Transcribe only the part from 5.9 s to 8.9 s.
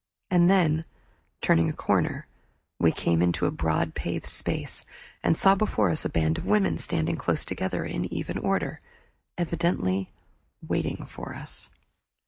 us a band of women standing close together in even order,